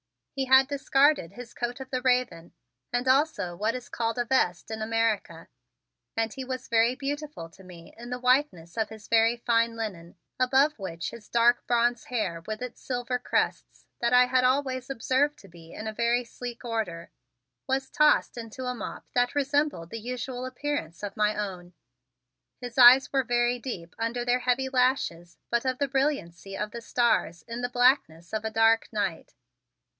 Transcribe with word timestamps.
He 0.33 0.45
had 0.45 0.67
discarded 0.67 1.33
his 1.33 1.53
coat 1.53 1.79
of 1.79 1.91
the 1.91 2.01
raven 2.01 2.53
and 2.91 3.07
also 3.07 3.55
what 3.55 3.75
is 3.75 3.87
called 3.89 4.17
a 4.17 4.25
vest 4.25 4.71
in 4.71 4.81
America, 4.81 5.47
and 6.17 6.33
he 6.33 6.43
was 6.43 6.67
very 6.67 6.95
beautiful 6.95 7.47
to 7.49 7.63
me 7.63 7.93
in 7.95 8.09
the 8.09 8.17
whiteness 8.17 8.77
of 8.77 8.89
his 8.89 9.07
very 9.07 9.37
fine 9.37 9.75
linen 9.75 10.15
above 10.39 10.79
which 10.79 11.11
his 11.11 11.29
dark 11.29 11.67
bronze 11.67 12.05
hair 12.05 12.41
with 12.47 12.63
its 12.63 12.81
silver 12.81 13.19
crests, 13.19 13.85
that 13.99 14.11
I 14.13 14.25
had 14.25 14.43
always 14.43 14.89
observed 14.89 15.37
to 15.39 15.47
be 15.47 15.73
in 15.73 15.85
a 15.85 15.93
very 15.93 16.23
sleek 16.23 16.65
order, 16.65 17.11
was 17.67 17.91
tossed 17.91 18.35
into 18.39 18.65
a 18.65 18.73
mop 18.73 19.05
that 19.13 19.35
resembled 19.35 19.91
the 19.91 19.99
usual 19.99 20.47
appearance 20.47 21.03
of 21.03 21.15
my 21.15 21.35
own. 21.35 21.73
His 22.59 22.79
eyes 22.79 23.13
were 23.13 23.21
very 23.23 23.59
deep 23.59 23.93
under 23.99 24.25
their 24.25 24.39
heavy 24.39 24.69
lashes 24.69 25.37
but 25.51 25.63
of 25.63 25.77
the 25.77 25.87
brilliancy 25.89 26.57
of 26.57 26.71
the 26.71 26.81
stars 26.81 27.43
in 27.43 27.61
the 27.61 27.69
blackness 27.69 28.33
of 28.33 28.43
a 28.43 28.49
dark 28.49 28.91
night. 28.91 29.35